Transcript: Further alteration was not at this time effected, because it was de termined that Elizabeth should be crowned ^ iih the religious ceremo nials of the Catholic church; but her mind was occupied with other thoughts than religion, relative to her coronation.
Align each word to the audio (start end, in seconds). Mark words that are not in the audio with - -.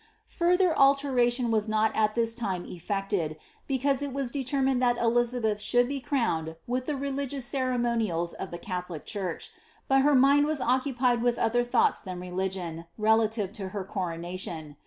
Further 0.39 0.75
alteration 0.75 1.51
was 1.51 1.69
not 1.69 1.95
at 1.95 2.15
this 2.15 2.33
time 2.33 2.65
effected, 2.65 3.37
because 3.67 4.01
it 4.01 4.11
was 4.11 4.31
de 4.31 4.43
termined 4.43 4.79
that 4.79 4.97
Elizabeth 4.97 5.59
should 5.61 5.87
be 5.87 5.99
crowned 5.99 6.47
^ 6.47 6.55
iih 6.67 6.85
the 6.87 6.95
religious 6.95 7.47
ceremo 7.53 7.95
nials 7.95 8.33
of 8.33 8.49
the 8.49 8.57
Catholic 8.57 9.05
church; 9.05 9.51
but 9.87 10.01
her 10.01 10.15
mind 10.15 10.47
was 10.47 10.59
occupied 10.59 11.21
with 11.21 11.37
other 11.37 11.63
thoughts 11.63 12.01
than 12.01 12.19
religion, 12.19 12.85
relative 12.97 13.53
to 13.53 13.69
her 13.77 13.83
coronation. 13.83 14.75